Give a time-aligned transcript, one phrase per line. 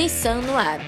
[0.00, 0.80] Nissan no ar.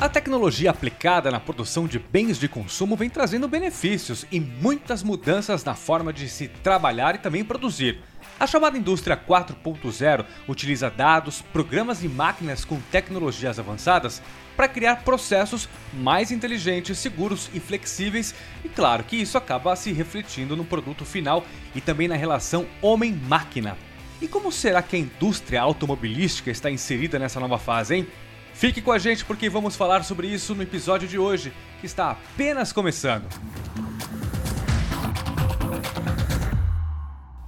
[0.00, 5.62] A tecnologia aplicada na produção de bens de consumo vem trazendo benefícios e muitas mudanças
[5.64, 8.00] na forma de se trabalhar e também produzir.
[8.40, 14.22] A chamada indústria 4.0 utiliza dados, programas e máquinas com tecnologias avançadas
[14.56, 20.56] para criar processos mais inteligentes, seguros e flexíveis, e claro que isso acaba se refletindo
[20.56, 23.76] no produto final e também na relação homem-máquina.
[24.22, 28.06] E como será que a indústria automobilística está inserida nessa nova fase, hein?
[28.54, 32.12] Fique com a gente porque vamos falar sobre isso no episódio de hoje, que está
[32.12, 33.24] apenas começando.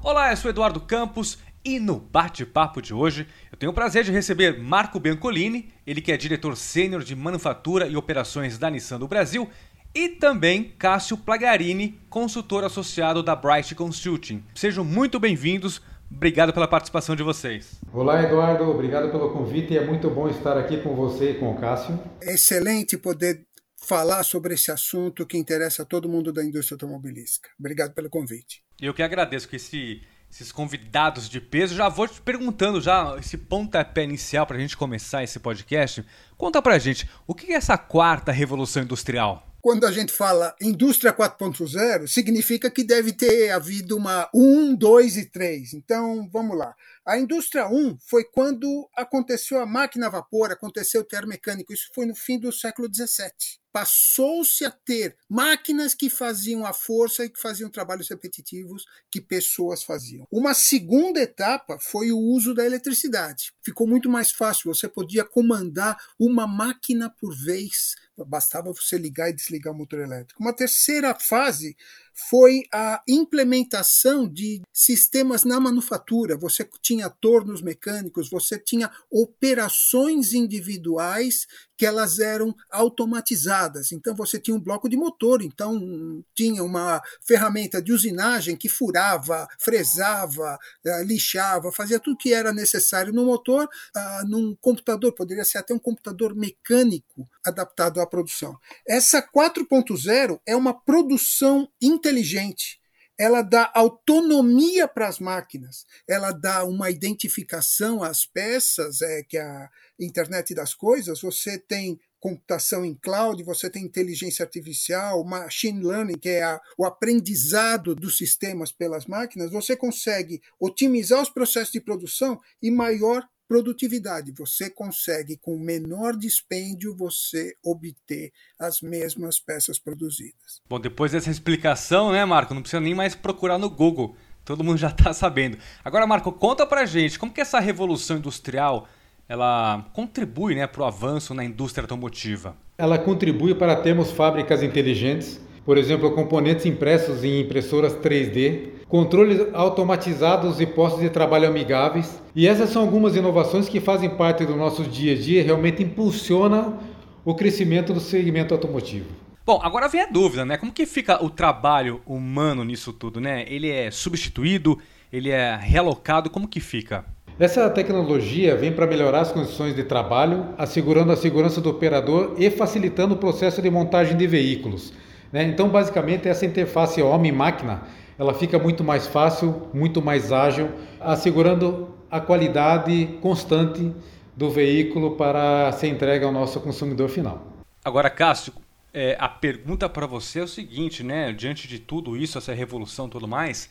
[0.03, 4.11] Olá, eu sou Eduardo Campos e no bate-papo de hoje eu tenho o prazer de
[4.11, 9.07] receber Marco Biancolini, ele que é diretor sênior de manufatura e operações da Nissan do
[9.07, 9.49] Brasil,
[9.95, 14.43] e também Cássio Plagarini, consultor associado da Bright Consulting.
[14.53, 15.81] Sejam muito bem-vindos.
[16.17, 17.81] Obrigado pela participação de vocês.
[17.93, 18.71] Olá, Eduardo.
[18.71, 19.77] Obrigado pelo convite.
[19.77, 21.99] É muito bom estar aqui com você e com o Cássio.
[22.23, 23.45] É excelente poder
[23.77, 27.51] falar sobre esse assunto que interessa a todo mundo da indústria automobilística.
[27.59, 28.63] Obrigado pelo convite.
[28.81, 31.75] Eu que agradeço que esse, esses convidados de peso.
[31.75, 36.05] Já vou te perguntando já esse pontapé inicial para a gente começar esse podcast.
[36.37, 39.54] Conta para a gente o que é essa quarta revolução industrial?
[39.65, 45.25] Quando a gente fala indústria 4.0, significa que deve ter havido uma 1, 2 e
[45.25, 45.73] 3.
[45.73, 46.77] Então, vamos lá.
[47.03, 51.73] A indústria 1 foi quando aconteceu a máquina a vapor, aconteceu o termomecânico.
[51.73, 57.25] Isso foi no fim do século 17 passou-se a ter máquinas que faziam a força
[57.25, 60.29] e que faziam trabalhos repetitivos que pessoas faziam.
[60.31, 63.53] Uma segunda etapa foi o uso da eletricidade.
[63.65, 67.97] Ficou muito mais fácil, você podia comandar uma máquina por vez,
[68.29, 70.41] bastava você ligar e desligar o motor elétrico.
[70.41, 71.77] Uma terceira fase
[72.15, 76.37] foi a implementação de sistemas na manufatura.
[76.37, 83.93] Você tinha tornos mecânicos, você tinha operações individuais que elas eram automatizadas.
[83.93, 89.47] Então você tinha um bloco de motor, então tinha uma ferramenta de usinagem que furava,
[89.59, 95.59] fresava, eh, lixava, fazia tudo que era necessário no motor, ah, num computador, poderia ser
[95.59, 98.57] até um computador mecânico adaptado à produção.
[98.87, 101.69] Essa 4.0 é uma produção
[102.05, 102.79] inteligente.
[103.17, 109.71] Ela dá autonomia para as máquinas, ela dá uma identificação às peças, é que a
[110.01, 116.31] internet das coisas, você tem computação em cloud, você tem inteligência artificial, machine learning, que
[116.31, 122.41] é a, o aprendizado dos sistemas pelas máquinas, você consegue otimizar os processos de produção
[122.61, 124.33] e maior produtividade.
[124.37, 130.61] Você consegue, com menor dispêndio, você obter as mesmas peças produzidas.
[130.69, 134.17] Bom, depois dessa explicação, né, Marco, não precisa nem mais procurar no Google.
[134.45, 135.57] Todo mundo já está sabendo.
[135.85, 138.89] Agora, Marco, conta pra gente como que essa revolução industrial
[139.29, 142.57] ela contribui né, para o avanço na indústria automotiva.
[142.77, 150.61] Ela contribui para termos fábricas inteligentes, por exemplo, componentes impressos em impressoras 3D, controles automatizados
[150.61, 152.23] e postos de trabalho amigáveis.
[152.33, 155.83] E essas são algumas inovações que fazem parte do nosso dia a dia e realmente
[155.83, 156.79] impulsiona
[157.25, 159.07] o crescimento do segmento automotivo.
[159.45, 160.57] Bom, agora vem a dúvida, né?
[160.57, 163.45] Como que fica o trabalho humano nisso tudo, né?
[163.49, 164.79] Ele é substituído,
[165.13, 167.05] ele é realocado, como que fica?
[167.37, 172.49] Essa tecnologia vem para melhorar as condições de trabalho, assegurando a segurança do operador e
[172.49, 174.93] facilitando o processo de montagem de veículos.
[175.33, 175.43] Né?
[175.43, 177.83] Então, basicamente, essa interface homem-máquina
[178.19, 180.71] ela fica muito mais fácil, muito mais ágil,
[181.01, 183.93] assegurando a qualidade constante
[184.37, 187.47] do veículo para ser entregue ao nosso consumidor final.
[187.85, 188.53] Agora, Cássio,
[188.93, 191.33] é, a pergunta para você é o seguinte, né?
[191.33, 193.69] Diante de tudo isso, essa revolução, tudo mais,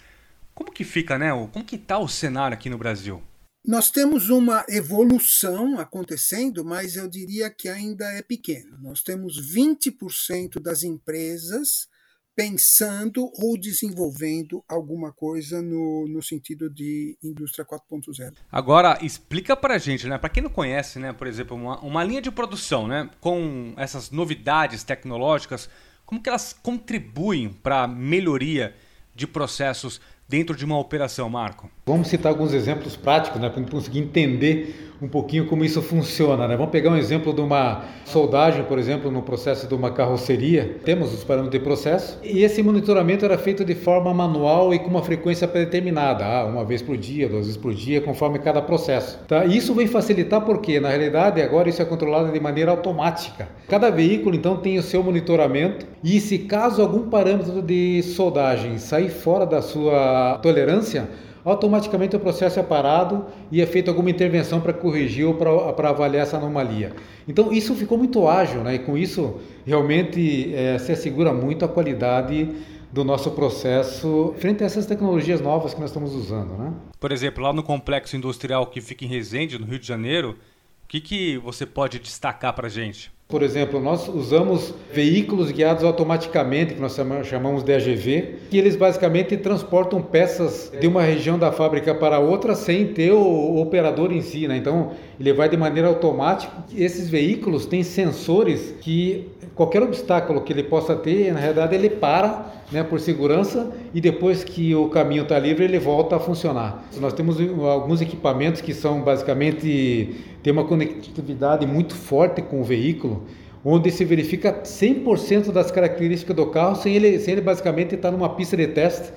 [0.53, 1.31] como que fica, né?
[1.51, 3.23] Como que está o cenário aqui no Brasil?
[3.65, 8.77] Nós temos uma evolução acontecendo, mas eu diria que ainda é pequeno.
[8.81, 11.88] Nós temos 20% das empresas
[12.35, 18.33] pensando ou desenvolvendo alguma coisa no, no sentido de indústria 4.0.
[18.51, 20.18] Agora, explica para gente, né?
[20.18, 24.09] Para quem não conhece, né, por exemplo, uma, uma linha de produção, né, com essas
[24.09, 25.69] novidades tecnológicas,
[26.06, 28.75] como que elas contribuem para a melhoria
[29.15, 31.69] de processos dentro de uma operação, Marco?
[31.85, 36.47] Vamos citar alguns exemplos práticos, né, para conseguir entender um pouquinho como isso funciona.
[36.47, 36.56] Né?
[36.56, 40.77] Vamos pegar um exemplo de uma soldagem, por exemplo, no processo de uma carroceria.
[40.85, 44.88] Temos os parâmetros de processo e esse monitoramento era feito de forma manual e com
[44.88, 49.19] uma frequência predeterminada, ah, uma vez por dia, duas vezes por dia, conforme cada processo.
[49.27, 49.44] Tá?
[49.44, 53.50] Isso vem facilitar porque, na realidade, agora isso é controlado de maneira automática.
[53.68, 59.09] Cada veículo, então, tem o seu monitoramento e se caso algum parâmetro de soldagem sair
[59.09, 61.09] fora da sua tolerância,
[61.44, 66.24] automaticamente o processo é parado e é feita alguma intervenção para corrigir ou para avaliar
[66.24, 66.94] essa anomalia.
[67.28, 68.75] Então isso ficou muito ágil, né?
[68.75, 72.50] E com isso realmente é, se assegura muito a qualidade
[72.92, 76.72] do nosso processo frente a essas tecnologias novas que nós estamos usando, né?
[77.00, 80.38] Por exemplo, lá no complexo industrial que fica em Resende, no Rio de Janeiro,
[80.84, 83.12] o que, que você pode destacar para a gente?
[83.33, 89.35] Por exemplo, nós usamos veículos guiados automaticamente, que nós chamamos de AGV, que eles basicamente
[89.38, 94.47] transportam peças de uma região da fábrica para outra sem ter o operador em si.
[94.47, 94.56] Né?
[94.57, 96.53] Então, ele vai de maneira automática.
[96.77, 102.53] Esses veículos têm sensores que qualquer obstáculo que ele possa ter, na realidade, ele para
[102.71, 106.84] né, por segurança e depois que o caminho está livre, ele volta a funcionar.
[107.00, 113.24] Nós temos alguns equipamentos que são basicamente tem uma conectividade muito forte com o veículo,
[113.63, 118.30] onde se verifica 100% das características do carro sem ele, sem ele basicamente estar numa
[118.30, 119.12] pista de teste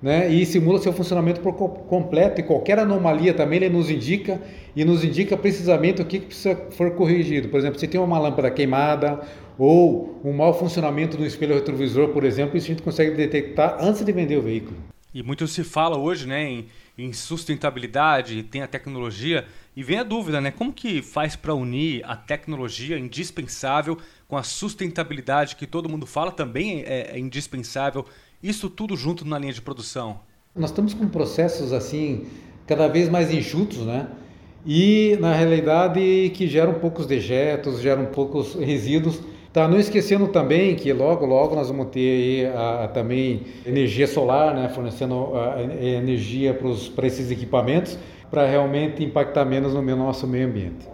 [0.00, 4.40] né, e simula seu funcionamento por completo e qualquer anomalia também ele nos indica
[4.74, 7.48] e nos indica precisamente o que, precisa for corrigido.
[7.48, 9.20] Por exemplo, se tem uma lâmpada queimada
[9.58, 14.04] ou um mau funcionamento do espelho retrovisor, por exemplo, isso a gente consegue detectar antes
[14.04, 14.76] de vender o veículo.
[15.12, 16.66] E muito se fala hoje né, em,
[16.96, 19.44] em sustentabilidade, tem a tecnologia,
[19.74, 20.50] e vem a dúvida, né?
[20.50, 23.96] Como que faz para unir a tecnologia indispensável
[24.26, 28.04] com a sustentabilidade que todo mundo fala também é, é indispensável,
[28.42, 30.20] isso tudo junto na linha de produção?
[30.54, 32.26] Nós estamos com processos assim
[32.66, 34.08] cada vez mais enxutos, né?
[34.66, 39.20] E na realidade que geram poucos dejetos, geram poucos resíduos.
[39.52, 44.54] Tá, não esquecendo também que logo, logo nós vamos ter a, a, também energia solar,
[44.54, 46.56] né, fornecendo a energia
[46.94, 47.98] para esses equipamentos
[48.30, 50.86] para realmente impactar menos no nosso meio ambiente.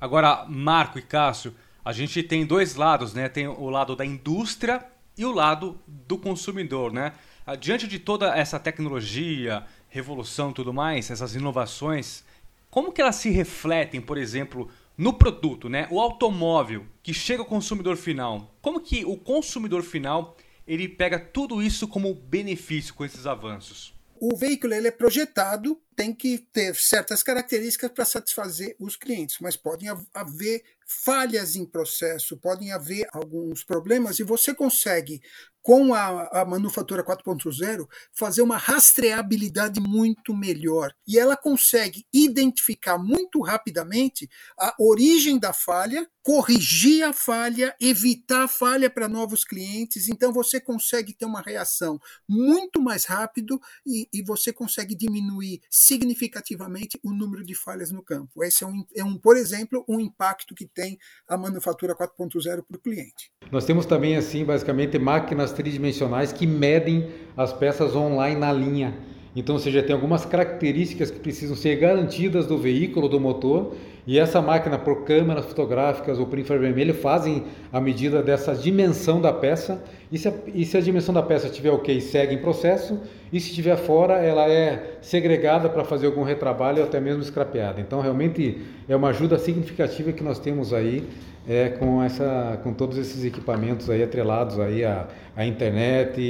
[0.00, 1.52] Agora, Marco e Cássio,
[1.84, 3.28] a gente tem dois lados, né?
[3.28, 4.84] Tem o lado da indústria
[5.16, 7.12] e o lado do consumidor, né?
[7.46, 12.24] Ah, diante de toda essa tecnologia, revolução tudo mais, essas inovações,
[12.70, 15.88] como que elas se refletem, por exemplo, no produto, né?
[15.90, 18.54] O automóvel que chega ao consumidor final.
[18.60, 20.36] Como que o consumidor final
[20.66, 23.94] ele pega tudo isso como benefício com esses avanços?
[24.20, 29.54] O veículo ele é projetado, tem que ter certas características para satisfazer os clientes, mas
[29.54, 35.20] podem haver falhas em processo, podem haver alguns problemas e você consegue
[35.62, 40.92] com a, a manufatura 4.0, fazer uma rastreabilidade muito melhor.
[41.06, 48.48] E ela consegue identificar muito rapidamente a origem da falha, corrigir a falha, evitar a
[48.48, 50.08] falha para novos clientes.
[50.08, 57.00] Então você consegue ter uma reação muito mais rápido e, e você consegue diminuir significativamente
[57.02, 58.44] o número de falhas no campo.
[58.44, 60.96] Esse é um, é um por exemplo, um impacto que tem
[61.28, 63.32] a manufatura 4.0 para o cliente.
[63.50, 68.96] Nós temos também assim basicamente máquinas tridimensionais que medem as peças online na linha.
[69.34, 73.74] Então, ou seja, tem algumas características que precisam ser garantidas do veículo, do motor,
[74.06, 79.32] e essa máquina, por câmeras fotográficas ou por infravermelho, fazem a medida dessa dimensão da
[79.32, 79.80] peça.
[80.10, 82.98] E se a, e se a dimensão da peça estiver ok, segue em processo,
[83.32, 87.80] e se estiver fora, ela é segregada para fazer algum retrabalho ou até mesmo escrapeada.
[87.80, 91.04] Então, realmente é uma ajuda significativa que nós temos aí
[91.48, 96.20] é, com, essa, com todos esses equipamentos aí atrelados aí à, à internet,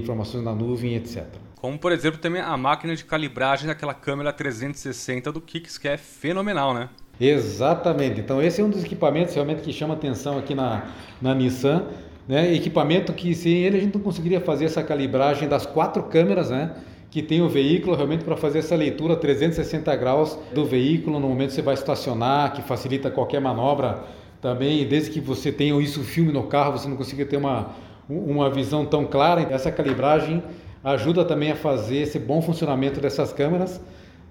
[0.00, 1.26] informações na nuvem, etc.
[1.60, 5.96] Como, por exemplo, também a máquina de calibragem daquela câmera 360 do Kicks, que é
[5.96, 6.88] fenomenal, né?
[7.20, 8.20] Exatamente.
[8.20, 10.84] Então, esse é um dos equipamentos realmente que chama atenção aqui na,
[11.20, 11.86] na Nissan.
[12.28, 12.54] Né?
[12.54, 16.76] Equipamento que sem ele a gente não conseguiria fazer essa calibragem das quatro câmeras, né?
[17.10, 21.48] que tem o veículo realmente para fazer essa leitura 360 graus do veículo no momento
[21.48, 24.04] que você vai estacionar, que facilita qualquer manobra
[24.40, 27.70] também, desde que você tenha isso filme no carro, você não consiga ter uma,
[28.08, 29.40] uma visão tão clara.
[29.50, 30.42] Essa calibragem
[30.82, 33.80] ajuda também a fazer esse bom funcionamento dessas câmeras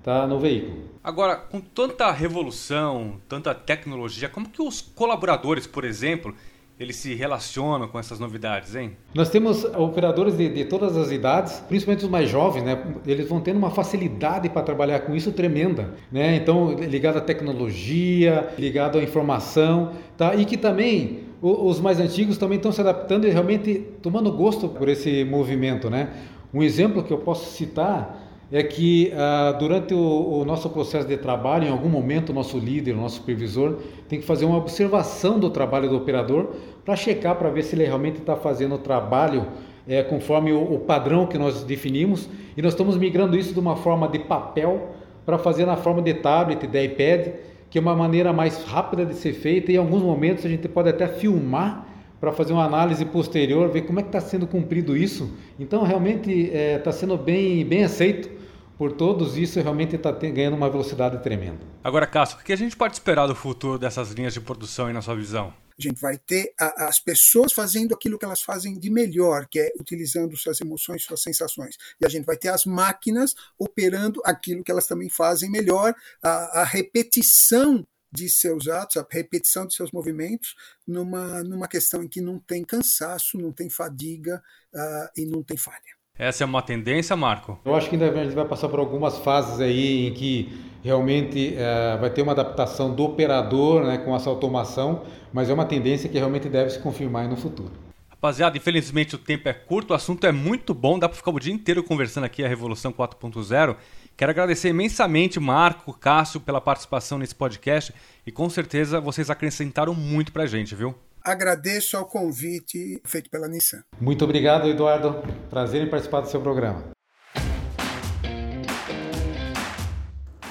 [0.03, 0.89] tá, no veículo.
[1.03, 6.33] Agora, com tanta revolução, tanta tecnologia, como que os colaboradores, por exemplo,
[6.79, 8.91] eles se relacionam com essas novidades, hein?
[9.13, 12.83] Nós temos operadores de, de, todas as idades, principalmente os mais jovens, né?
[13.05, 16.35] Eles vão tendo uma facilidade para trabalhar com isso tremenda, né?
[16.35, 20.35] Então, ligado à tecnologia, ligado à informação, tá?
[20.35, 24.87] E que também os mais antigos também estão se adaptando e realmente tomando gosto por
[24.87, 26.09] esse movimento, né?
[26.53, 31.17] Um exemplo que eu posso citar é que ah, durante o, o, nosso processo de
[31.17, 35.37] trabalho, em algum momento, o nosso líder, o nosso supervisor, tem que fazer uma observação
[35.37, 36.51] do trabalho do operador
[36.85, 39.47] para checar, para ver se ele realmente está fazendo o trabalho
[39.87, 42.29] é, conforme o, o, padrão que nós definimos.
[42.55, 44.91] E nós estamos migrando isso de uma forma de papel
[45.25, 47.33] para fazer na forma de tablet, de iPad,
[47.69, 49.71] que é uma maneira mais rápida de ser feita.
[49.71, 51.85] E em alguns momentos a gente pode até filmar
[52.19, 55.31] para fazer uma análise posterior, ver como é que está sendo cumprido isso.
[55.59, 58.29] Então, realmente está é, tá sendo bem, bem aceito
[58.77, 61.59] por todos, isso realmente está ganhando uma velocidade tremenda.
[61.83, 64.93] Agora, Cássio, o que a gente pode esperar do futuro dessas linhas de produção aí
[64.93, 65.51] na sua visão?
[65.79, 69.59] A gente vai ter a, as pessoas fazendo aquilo que elas fazem de melhor, que
[69.59, 71.75] é utilizando suas emoções, suas sensações.
[71.99, 76.61] E a gente vai ter as máquinas operando aquilo que elas também fazem melhor, a,
[76.61, 80.55] a repetição de seus atos, a repetição de seus movimentos,
[80.87, 84.41] numa, numa questão em que não tem cansaço, não tem fadiga
[84.73, 85.97] uh, e não tem falha.
[86.17, 87.59] Essa é uma tendência, Marco?
[87.63, 90.51] Eu acho que ainda a gente vai passar por algumas fases aí em que
[90.83, 95.65] realmente uh, vai ter uma adaptação do operador né, com essa automação, mas é uma
[95.65, 97.71] tendência que realmente deve se confirmar no futuro.
[98.09, 101.39] Rapaziada, infelizmente o tempo é curto, o assunto é muito bom, dá para ficar o
[101.39, 103.77] dia inteiro conversando aqui a Revolução 4.0.
[104.17, 107.93] Quero agradecer imensamente Marco, Cássio pela participação nesse podcast
[108.25, 110.95] e com certeza vocês acrescentaram muito para a gente, viu?
[111.23, 113.83] Agradeço ao convite feito pela Nissan.
[114.01, 115.21] Muito obrigado, Eduardo.
[115.51, 116.83] Prazer em participar do seu programa.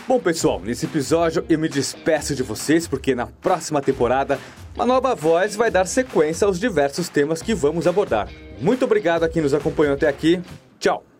[0.07, 4.39] Bom, pessoal, nesse episódio eu me despeço de vocês porque na próxima temporada
[4.77, 8.29] uma nova voz vai dar sequência aos diversos temas que vamos abordar.
[8.61, 10.41] Muito obrigado a quem nos acompanhou até aqui.
[10.79, 11.16] Tchau!